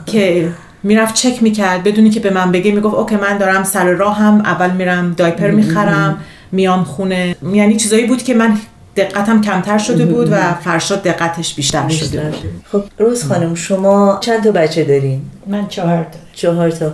[0.06, 0.50] که
[0.84, 4.72] می‌رفت چک می‌کرد بدونی که به من بگه می‌گفت اوکی من دارم سر راهم اول
[4.72, 6.18] میرم دایپر می‌خرم
[6.52, 7.36] میام خونه.
[7.54, 8.58] یعنی چیزایی بود که من
[8.96, 12.36] دقتم کمتر شده بود و فرشاد دقتش بیشتر, شده بود.
[12.72, 16.20] خب روز خانم شما چند تا بچه دارین؟ من چهار تا.
[16.34, 16.92] چهار تا.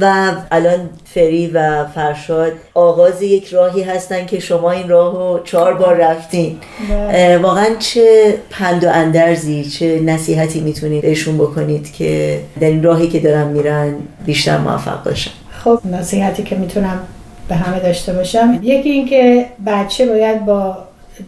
[0.00, 5.74] و الان فری و فرشاد آغاز یک راهی هستن که شما این راه رو چهار
[5.74, 6.56] بار رفتین.
[6.90, 7.38] بله.
[7.38, 13.20] واقعا چه پند و اندرزی چه نصیحتی می‌تونید بهشون بکنید که در این راهی که
[13.20, 13.94] دارن میرن
[14.26, 15.30] بیشتر موفق باشن؟
[15.64, 17.00] خب نصیحتی که می‌تونم
[17.48, 18.58] به همه داشته باشم.
[18.62, 20.78] یکی اینکه بچه باید با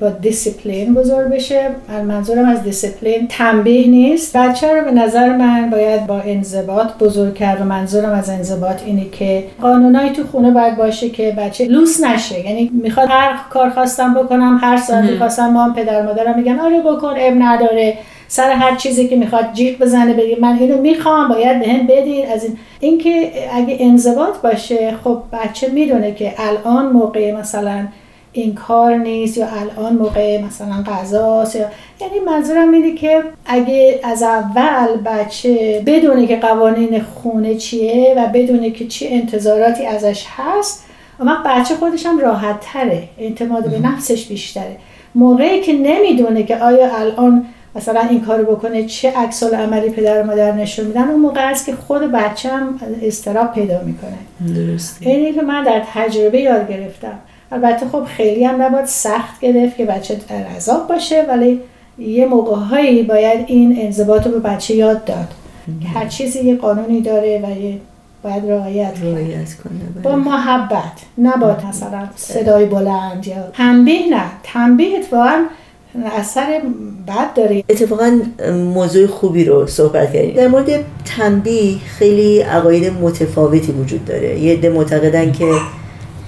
[0.00, 1.70] با دیسیپلین بزرگ بشه.
[2.08, 4.36] منظورم از دیسیپلین تنبیه نیست.
[4.36, 9.04] بچه رو به نظر من باید با انضباط بزرگ کرد و منظورم از انضباط اینه
[9.12, 12.46] که قانونایی تو خونه باید باشه که بچه لوس نشه.
[12.46, 17.14] یعنی می‌خواد هر کار خواستم بکنم هر ساعتی خواستم مامان پدر مادرم میگن آره بکن
[17.16, 17.98] عیب نداره.
[18.28, 22.26] سر هر چیزی که می‌خواد جیغ بزنه بگه من اینو می‌خوام باید بهم بدین.
[22.28, 27.86] از این اینکه اگه انضباط باشه خب بچه می‌دونه که الان موقع مثلا
[28.32, 31.66] این کار نیست یا الان موقع مثلا غذاست یا
[32.00, 38.70] یعنی منظورم اینه که اگه از اول بچه بدونه که قوانین خونه چیه و بدونه
[38.70, 40.84] که چه انتظاراتی ازش هست
[41.20, 44.76] اما بچه خودش هم راحت تره اعتماد به نفسش بیشتره.
[45.14, 50.26] موقعی که نمی‌دونه که آیا الان مثلا این کارو بکنه چه عکس عملی پدر و
[50.26, 54.54] مادر نشون میدن اون موقع است که خود بچه هم استراب پیدا می‌کنه.
[54.54, 55.10] درسته.
[55.10, 57.18] اینی که من در تجربه یاد گرفتم.
[57.52, 61.60] البته خب خیلی هم نباید سخت گرفت که بچه در عذاب باشه ولی
[61.98, 65.28] یه موقع هایی باید این انضباط رو به بچه یاد داد.
[65.82, 67.78] که هر چیزی یه قانونی داره و یه
[68.22, 70.02] باید رعایت کنه.
[70.02, 70.20] با بله.
[70.20, 74.22] محبت نه با مثلا صدای بلند یا تنبیه نه.
[74.42, 75.44] تنبیه اتفاقا
[76.18, 76.60] اثر
[77.08, 77.64] بد داره.
[77.68, 78.20] اتفاقا
[78.74, 80.34] موضوع خوبی رو صحبت کردیم.
[80.34, 80.84] در مورد
[81.16, 84.40] تنبیه خیلی عقاید متفاوتی وجود داره.
[84.40, 85.44] یه عده معتقدن که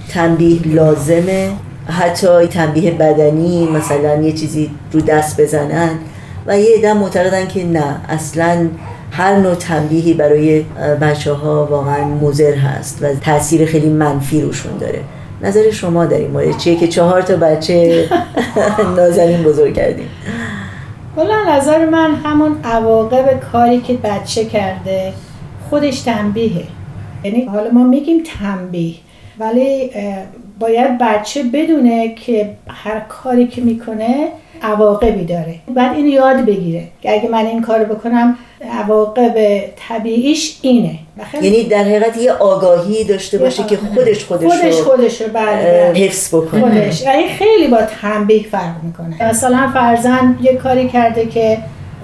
[0.09, 1.51] تنبیه لازمه.
[1.87, 5.89] حتی تنبیه بدنی مثلا یه چیزی رو دست بزنن
[6.47, 8.67] و یه عده معتقدن که نه اصلا
[9.11, 10.65] هر نوع تنبیهی برای
[11.01, 14.99] بچه ها واقعا مضر هست و تاثیر خیلی منفی روشون داره.
[15.41, 18.05] نظر شما در این مورد چیه که چهار تا بچه
[18.97, 20.09] نازنین بزرگ کردیم؟
[21.15, 25.13] والا نظر من همون عواقب کاری که بچه کرده
[25.69, 26.63] خودش تنبیهه.
[27.23, 28.95] یعنی حالا ما میگیم تنبیه.
[29.39, 29.91] ولی
[30.59, 34.27] باید بچه بدونه که هر کاری که می‌کنه
[34.61, 35.55] عواقبی داره.
[35.75, 36.83] بعد این یاد بگیره.
[37.01, 38.37] که اگه من این کار بکنم
[38.71, 40.99] عواقب طبیعیش اینه.
[41.41, 45.37] یعنی در حقیقت یه آگاهی داشته باشه که خودش خودش خودش خودش رو
[45.95, 46.61] حفظ بکنه.
[46.61, 47.07] خودش.
[47.07, 49.29] این خیلی با تنبیه فرق می‌کنه.
[49.29, 51.57] مثلا فرزن یه کاری کرده که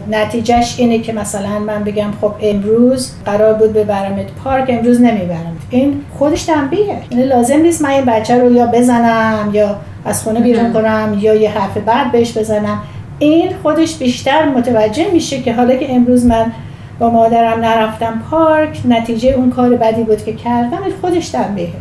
[0.10, 5.58] نتیجهش اینه که مثلا من بگم خب امروز قرار بود ببرمت پارک امروز نمی‌برم.
[5.70, 7.02] این خودش تنبیهه.
[7.12, 11.36] یعنی لازم نیست من این بچه رو یا بزنم یا از خونه بیرون کنم یا
[11.36, 12.82] یه حرف بعد بهش بزنم.
[13.20, 16.52] این خودش بیشتر متوجه میشه که حالا که امروز من
[17.00, 21.74] با مادرم نرفتم پارک نتیجه اون کار بدی بود که کردم خودش تنبیهه.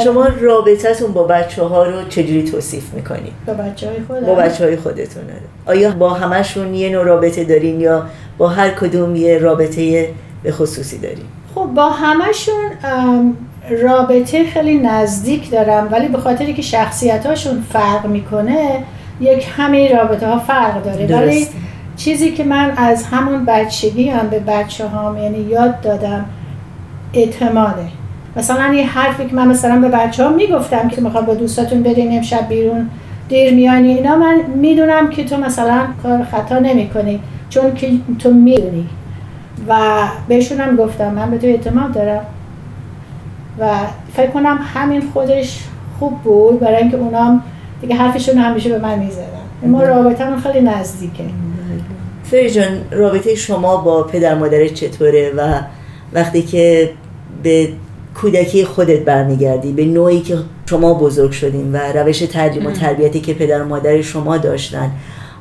[0.00, 4.64] شما رابطتون با بچه ها رو چجوری توصیف می‌کنید؟ با بچه های خودم با بچه
[4.64, 5.22] های خودتون
[5.66, 8.06] آیا با همشون یه نوع رابطه دارین یا
[8.38, 10.08] با هر کدوم یه رابطه
[10.42, 11.24] به خصوصی دارین؟
[11.54, 12.70] خب با همشون
[13.82, 18.84] رابطه خیلی نزدیک دارم ولی به خاطری که شخصیتاشون فرق می‌کنه
[19.20, 21.22] یک همه رابطه ها فرق داره درست.
[21.22, 21.46] ولی
[21.96, 26.24] چیزی که من از همون بچگی هم به بچه هام یعنی یاد دادم
[27.14, 28.01] اعتماده
[28.36, 32.16] مثلا یه حرفی که من مثلا به بچه ها می‌گفتم که می‌خواد با دوستاتون برین
[32.16, 32.90] امشب بیرون
[33.28, 38.30] دیر میانی اینا من می‌دونم که تو مثلا کار خطا نمی کنی چون که تو
[38.30, 38.88] می‌دونی.
[39.68, 39.78] و
[40.28, 42.24] بهشون هم گفتم من به تو اعتماد دارم.
[43.58, 43.68] و
[44.16, 45.64] فکر کنم همین خودش
[45.98, 47.42] خوب بود برای اینکه اونام
[47.80, 49.26] دیگه حرفشون همیشه به من می‌زدن.
[49.66, 51.24] ما رابطه خیلی نزدیکه.
[52.24, 55.60] فری جان رابطه شما با پدر مادر چطوره؟ و
[56.12, 56.90] وقتی که
[57.42, 57.68] به
[58.20, 63.34] کودکی خودت برمیگردی به نوعی که شما بزرگ شدین و روش تعلیم و تربیتی که
[63.34, 64.90] پدر و مادر شما داشتن.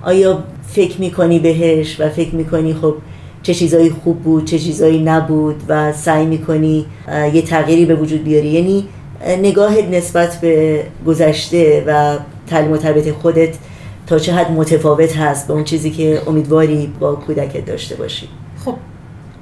[0.01, 2.95] آیا فکر می‌کنی بهش و فکر می‌کنی خب
[3.43, 6.85] چه چیزایی خوب بود چه چیزایی نبود و سعی می‌کنی
[7.33, 8.87] یه تغییری به وجود بیاری؟ یعنی
[9.27, 13.55] نگاهت نسبت به گذشته و تعلیم و تربیت خودت
[14.07, 18.29] تا چه حد متفاوت هست به اون چیزی که امیدواری با کودکت داشته باشی؟
[18.65, 18.75] خب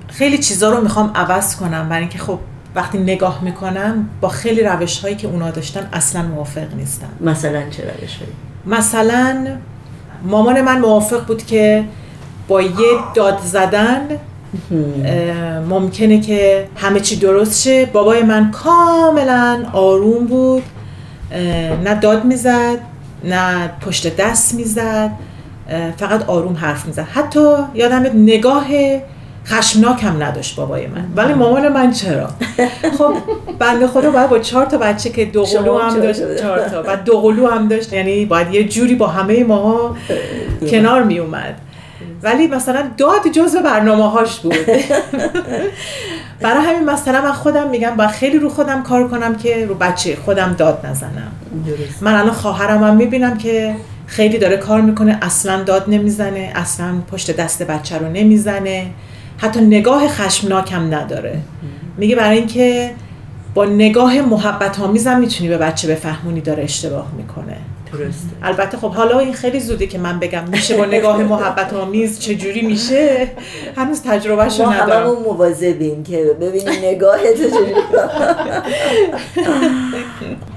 [0.07, 2.39] خیلی چیزا رو می‌خوام عوض کنم برای اینکه خب
[2.79, 7.09] وقتی نگاه می‌کنم با خیلی روش هایی که اونا داشتن اصلا موافق نیستم.
[7.21, 8.31] مثلا چه روش هایی؟
[8.65, 9.47] مثلا
[10.23, 11.83] مامان من موافق بود که
[12.47, 12.69] با یه
[13.13, 14.07] داد زدن
[15.69, 17.85] ممکنه که همه چی درست شه.
[17.85, 20.63] بابای من کاملا آروم بود.
[21.83, 22.77] نه داد می‌زد
[23.23, 25.11] نه پشت دست می‌زد.
[25.97, 27.07] فقط آروم حرف می‌زد.
[27.13, 28.67] حتی یادم نگاه
[29.45, 31.05] خشمناک هم نداشت بابای من.
[31.15, 32.29] ولی مامان من چرا؟
[32.97, 33.13] خب
[33.59, 36.83] بنده خدا باید با چهار تا بچه که دو قلو هم داشت چهار تا.
[36.87, 39.95] و دو قلو هم داشت یعنی باید یه جوری با همه ماها
[40.71, 41.55] کنار می اومد.
[42.23, 44.53] ولی مثلا داد جزء برنامه هاش بود.
[46.41, 50.17] برای همین مثلا من خودم میگم باید خیلی رو خودم کار کنم که رو بچه
[50.25, 51.31] خودم داد نزنم.
[52.01, 53.75] من الان خواهرم هم می‌بینم که
[54.05, 58.85] خیلی داره کار می‌کنه اصلا داد نمی‌زنه اصلا پشت دست بچه رو نمی‌زنه.
[59.39, 61.37] حتی نگاه خشمناکم نداره.
[61.97, 62.91] میگه برای اینکه
[63.53, 67.57] با نگاه محبت آمیزم می‌تونی به بچه بفهمونی داره اشتباه می‌کنه.
[67.93, 68.27] درسته.
[68.43, 72.61] البته خب حالا این خیلی زوده که من بگم میشه با نگاه محبت آمیز چجوری
[72.61, 73.27] میشه؟
[73.75, 75.03] هنوز تجربهشو ندارم.
[75.03, 77.73] ما هممون مواظبیم که ببینیم نگاه چجوری.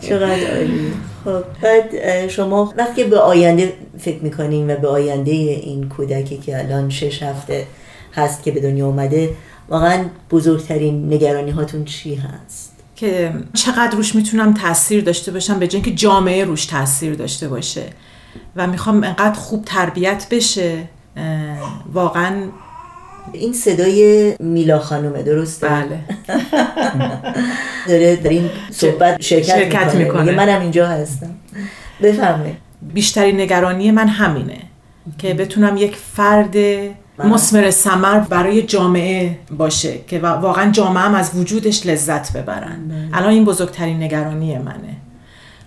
[0.01, 0.93] چقدر عالی.
[1.25, 1.43] خب.
[1.63, 7.23] بعد شما وقتی به آینده فکر می‌کنیم و به آینده این کودکی که الان شش
[7.23, 7.67] هفته
[8.15, 9.31] هست که به دنیا اومده
[9.69, 15.95] واقعا بزرگترین نگرانی هاتون چی هست؟ که چقدر روش می‌تونم تاثیر داشته باشم به که
[15.95, 17.83] جامعه روش تاثیر داشته باشه.
[18.57, 20.79] و می‌خوام انقدر خوب تربیت بشه
[21.93, 22.49] واقعا
[23.33, 25.99] این صدای میلا خانومه درسته؟ بله.
[27.89, 30.33] داره در این صحبت شرکت, شرکت می‌کنه, می‌کنه.
[30.33, 31.35] منم اینجا هستم.
[32.03, 34.59] بفهمه بیشترین نگرانی من همینه
[35.19, 36.57] که بتونم یک فرد
[37.25, 43.11] مسمر سمر برای جامعه باشه که واقعا جامعه هم از وجودش لذت ببرن.
[43.13, 44.97] الان این بزرگترین نگرانی منه.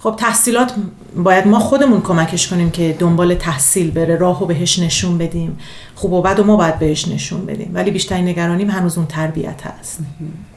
[0.06, 0.74] خب تحصیلات
[1.16, 5.58] باید ما خودمون کمکش کنیم که دنبال تحصیل بره راهو بهش نشون بدیم.
[5.95, 7.72] خوب و بد و ما باید بهش نشون بدیم.
[7.74, 9.99] ولی بیشترین نگرانیم هنوز اون تربیت هست.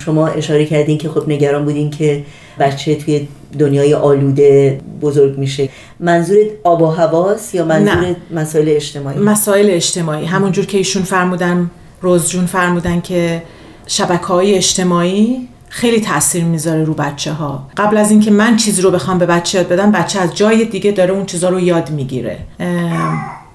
[0.04, 2.24] شما اشاره کردین که خب نگران بودین که
[2.58, 3.28] بچه توی
[3.58, 5.68] دنیای آلوده بزرگ میشه.
[6.00, 10.24] منظور آب و هواست یا منظور مسائل اجتماعی؟ مسائل اجتماعی.
[10.24, 11.70] همونجور که ایشون فرمودن
[12.02, 13.42] روزجون فرمودن که
[13.86, 18.90] شبکه های اجتماعی خیلی تاثیر می‌ذاره رو بچه ها قبل از اینکه من چیزی رو
[18.90, 22.38] بخوام به بچه یاد بدم بچه از جای دیگه داره اون چیزا رو یاد می‌گیره.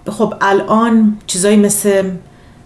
[0.08, 2.12] خب الان چیزایی مثل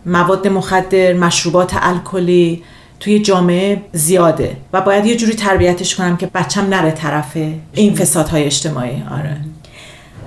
[0.05, 2.63] مواد مخدر مشروبات الکلی
[2.99, 7.37] توی جامعه زیاده و باید یه جوری تربیتش کنم که بچم نره طرف
[7.73, 9.03] این فسادهای اجتماعی.
[9.11, 9.37] آره.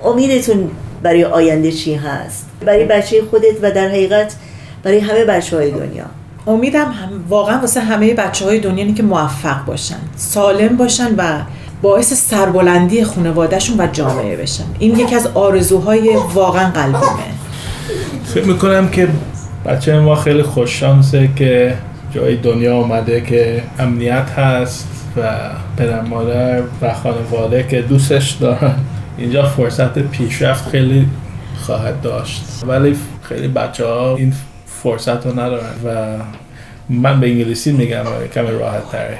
[0.03, 0.71] امیدتون
[1.03, 4.35] برای آینده چی هست؟ برای بچه خودت و در حقیقت
[4.83, 6.05] برای همه بچه های دنیا.
[6.47, 11.41] امیدم هم واقعا واسه همه بچه های دنیا که موفق باشن سالم باشن و
[11.81, 14.63] باعث سربلندی خانوادهشون و جامعه بشن.
[14.79, 17.01] این یکی از آرزوهای واقعا قلبیمه
[18.25, 19.07] فکر می‌کنم که
[19.65, 21.77] بچه ما خیلی خوششانسه که
[22.15, 24.87] جای دنیا آمده که امنیت هست
[25.17, 25.21] و
[25.77, 28.75] پدر مادر و خانواده که دوستش دارن.
[29.17, 31.07] اینجا فرصت پیشرفت خیلی
[31.61, 32.43] خواهد داشت.
[32.67, 34.33] ولی خیلی بچه ها این
[34.80, 36.16] فرصت رو ندارن و
[36.88, 38.04] من به انگلیسی میگم
[38.34, 39.18] کمی راحت تره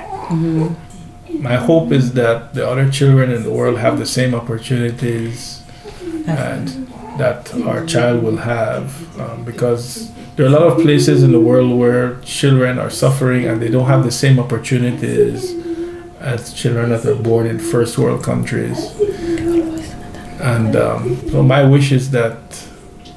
[1.42, 5.60] My hope is that the other children in the world have the same opportunities
[6.26, 6.88] and
[7.18, 8.84] that our child will have
[9.20, 13.46] um, because there are a lot of places in the world where children are suffering
[13.46, 15.54] and they don't have the same opportunities
[16.20, 18.78] as children that are born in first world countries.
[20.40, 22.38] And um, so my wish is that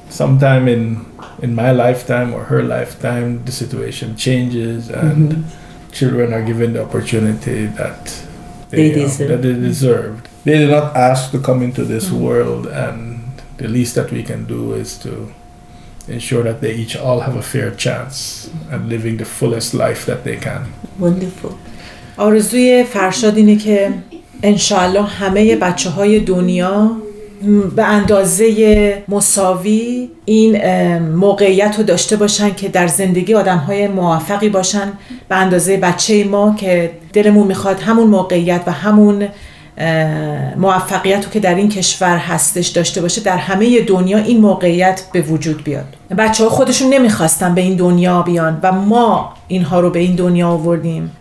[0.08, 1.04] sometime in
[1.44, 5.92] in my lifetime or her lifetime, the situation changes and mm-hmm.
[5.92, 8.26] children are given the opportunity that
[8.70, 9.28] they, they deserve.
[9.28, 10.28] that they deserved.
[10.44, 12.24] They did not ask to come into this mm-hmm.
[12.24, 13.24] world, and
[13.58, 15.32] the least that we can do is to
[16.08, 20.24] ensure that they each all have a fair chance at living the fullest life that
[20.24, 20.72] they can.
[20.98, 21.52] Wonderful.
[22.16, 23.92] آرزوی فرشاد اینه که
[24.42, 26.96] انشاءالله همه بچه های دنیا
[27.75, 30.57] به اندازه مساوی این
[30.99, 34.93] موقعیت رو داشته باشن که در زندگی آدم های موفقی باشن.
[35.29, 39.27] به اندازه بچه ما که دلمون می‌خواد همون موقعیت و همون
[40.57, 45.21] موفقیت رو که در این کشور هستش داشته باشه در همه دنیا این موقعیت به
[45.21, 45.95] وجود بیاد.
[46.17, 50.49] بچه ها خودشون نمی‌خواستن به این دنیا بیان و ما اینها رو به این دنیا
[50.49, 51.11] آوردیم.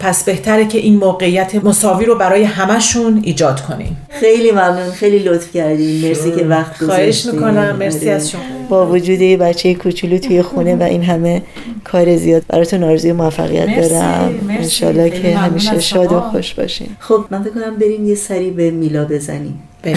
[0.00, 3.96] پس بهتره که این موقعیت مساوی رو برای همشون ایجاد کنیم.
[4.08, 7.76] خیلی ممنون خیلی لطف کردیم مرسی که وقت گذاشتید خواهش می‌کنم.
[7.76, 8.40] مرسی از شما.
[8.68, 11.42] با وجود بچه کوچولو توی خونه و این همه
[11.84, 14.34] کار زیاد براتون آرزوی موفقیت دارم.
[14.50, 16.88] انشالله که همیشه شاد و خوش باشین.
[16.98, 19.62] خب من فکر کنم بریم یه سری به میلا بزنیم.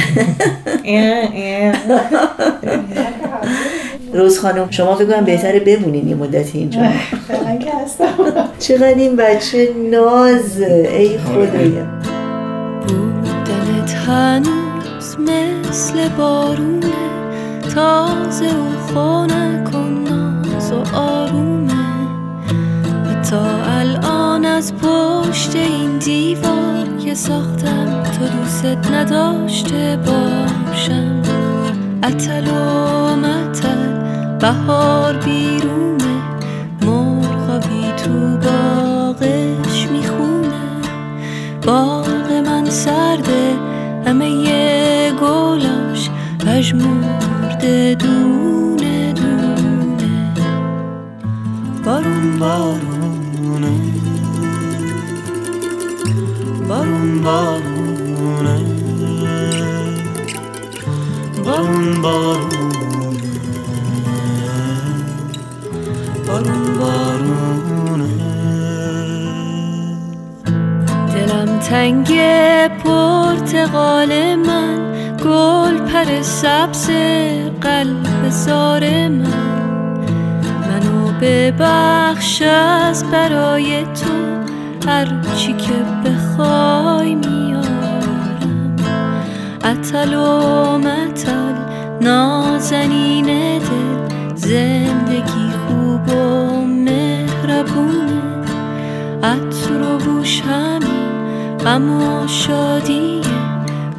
[4.13, 6.79] روز خانم شما فکر کنم بهتره بمونین یه مدتی اینجا.
[8.59, 11.85] چقدر این بچه نازه ای خدایا.
[12.87, 16.85] بودنت هنوز مثل مثل بارونه
[17.75, 21.73] تازه و خونه کن ناز و آرومه.
[23.05, 23.45] و تا
[23.79, 31.21] الان از پشت این دیوار که ساختم تو دوست نداشته باشم.
[32.03, 33.94] اتل و متل
[34.45, 36.15] بهار بیرونه
[36.81, 40.63] مرغابی تو باغش می‌خونه.
[41.65, 43.53] باغ من سرده
[44.05, 46.09] همه یه گلاش
[46.45, 50.33] پژمرده دونه دونه.
[51.85, 53.71] بارون بارونه.
[56.69, 58.59] بارون بارونه.
[61.45, 62.44] بارون بارونه.
[71.70, 72.07] تنگ
[72.68, 74.78] پرتقال من
[75.26, 76.89] گل پر سبز
[77.61, 79.99] قلب زار من.
[80.41, 84.13] منو ببخش از برای تو
[84.89, 85.07] هر
[85.38, 85.74] چی که
[86.05, 88.76] بخوای میارم.
[89.63, 91.55] اتل و متل
[92.01, 93.26] نازنین
[93.57, 96.66] دل زندگی خوب و
[101.66, 103.22] غم و شادی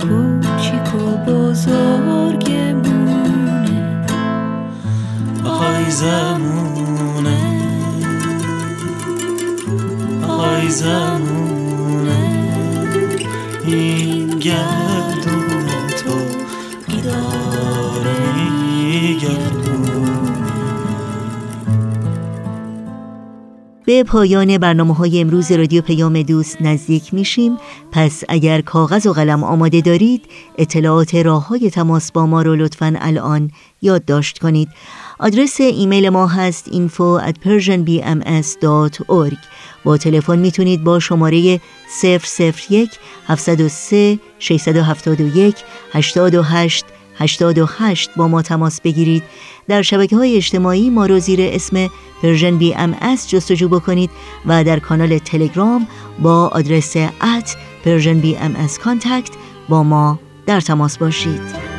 [0.00, 2.84] کوچیک و بزرگمونه.
[5.44, 7.38] آهای زمونه.
[10.28, 11.15] آهای زمونه.
[23.86, 27.56] به پایان برنامه های امروز رادیو پیام دوست نزدیک میشیم.
[27.92, 30.24] پس اگر کاغذ و قلم آماده دارید
[30.58, 33.50] اطلاعات راه های تماس با ما رو لطفا الان
[33.82, 34.68] یادداشت کنید.
[35.18, 39.36] آدرس ایمیل ما هست info at persianbms.org
[39.84, 41.60] با تلفن می‌تونید با شماره
[42.02, 42.90] 001
[43.26, 45.56] 703 671
[45.92, 46.84] 828
[47.18, 49.22] 88 با ما تماس بگیرید.
[49.68, 51.88] در شبکه های اجتماعی ما رو زیر اسم
[52.22, 54.10] Persian BMS جستجو بکنید
[54.46, 55.86] و در کانال تلگرام
[56.18, 59.32] با آدرس at Persian BMS contact
[59.68, 61.75] با ما در تماس باشید.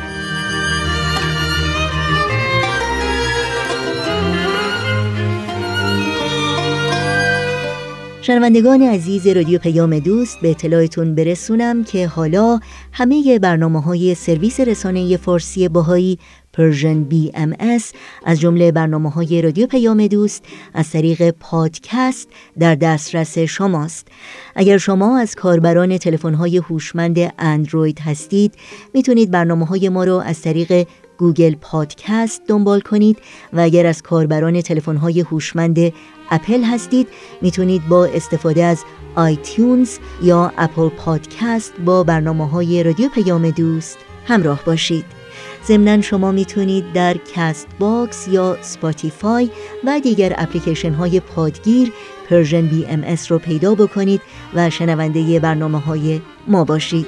[8.28, 12.60] شنوندگان عزیز رادیو پیام دوست به اطلاعتون برسونم که حالا
[12.92, 16.18] همه برنامه های سرویس رسانه فارسی بهایی
[16.52, 24.08] Persian BMS جمله برنامه های رادیو پیام دوست از طریق پادکست در دسترس شماست.
[24.54, 28.54] اگر شما از کاربران تلفن های هوشمند اندروید هستید
[28.94, 30.86] می‌تونید برنامه های ما رو از طریق
[31.18, 33.18] گوگل پادکست دنبال کنید
[33.52, 35.92] و اگر از کاربران تلفن های هوشمند
[36.30, 37.08] اپل هستید
[37.42, 38.84] می‌تونید با استفاده از
[39.14, 45.04] iTunes یا Apple Podcast با برنامه های رادیو پیام دوست همراه باشید.
[45.66, 49.50] ضمنا شما می‌تونید در Castbox یا Spotify
[49.84, 51.92] و دیگر اپلیکیشن های پادگیر
[52.30, 54.20] Persian BMS رو پیدا بکنید
[54.54, 57.06] و شنونده برنامه های ما باشید.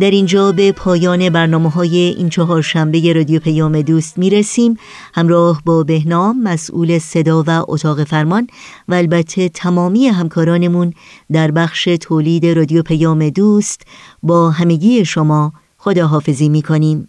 [0.00, 4.76] در اینجا به پایان برنامه های این چهار شنبه رادیو پیام دوست می رسیم
[5.14, 8.46] همراه با بهنام مسئول صدا و اتاق فرمان
[8.88, 10.92] و البته تمامی همکارانمون
[11.32, 13.82] در بخش تولید رادیو پیام دوست
[14.22, 17.08] با همگی شما خداحافظی می کنیم